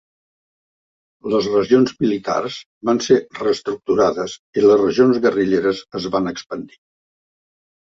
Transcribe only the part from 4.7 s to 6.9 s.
regions guerrilleres es van expandir.